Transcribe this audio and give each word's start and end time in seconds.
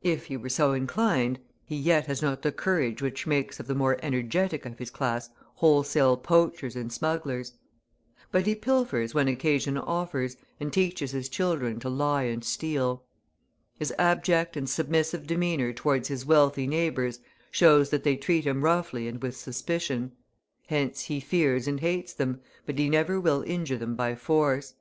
If 0.00 0.24
he 0.28 0.38
were 0.38 0.48
so 0.48 0.72
inclined, 0.72 1.38
he 1.66 1.76
yet 1.76 2.06
has 2.06 2.22
not 2.22 2.40
the 2.40 2.50
courage 2.50 3.02
which 3.02 3.26
makes 3.26 3.60
of 3.60 3.66
the 3.66 3.74
more 3.74 3.98
energetic 4.02 4.64
of 4.64 4.78
his 4.78 4.90
class 4.90 5.28
wholesale 5.56 6.16
poachers 6.16 6.74
and 6.76 6.90
smugglers. 6.90 7.52
But 8.32 8.46
he 8.46 8.54
pilfers 8.54 9.12
when 9.12 9.28
occasion 9.28 9.76
offers, 9.76 10.38
and 10.58 10.72
teaches 10.72 11.10
his 11.10 11.28
children 11.28 11.78
to 11.80 11.90
lie 11.90 12.22
and 12.22 12.42
steal. 12.42 13.02
His 13.78 13.92
abject 13.98 14.56
and 14.56 14.66
submissive 14.66 15.26
demeanour 15.26 15.74
towards 15.74 16.08
his 16.08 16.24
wealthy 16.24 16.66
neighbours 16.66 17.20
shows 17.50 17.90
that 17.90 18.02
they 18.02 18.16
treat 18.16 18.46
him 18.46 18.64
roughly 18.64 19.06
and 19.06 19.20
with 19.22 19.36
suspicion; 19.36 20.12
hence 20.68 21.02
he 21.02 21.20
fears 21.20 21.68
and 21.68 21.80
hates 21.80 22.14
them, 22.14 22.40
but 22.64 22.78
he 22.78 22.88
never 22.88 23.20
will 23.20 23.42
injure 23.42 23.76
them 23.76 23.94
by 23.94 24.14
force. 24.14 24.72